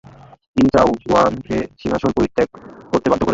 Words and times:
তিনি 0.53 0.69
চাও 0.69 0.89
হুয়ানকে 1.01 1.57
সিংহাসন 1.81 2.11
পরিত্যাগ 2.17 2.47
করতে 2.91 3.07
বাধ্য 3.09 3.21
করেন। 3.21 3.29